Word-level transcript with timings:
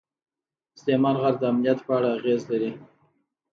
سلیمان 0.79 1.15
غر 1.21 1.33
د 1.39 1.43
امنیت 1.51 1.79
په 1.85 1.91
اړه 1.97 2.09
اغېز 2.17 2.41
لري. 2.51 2.71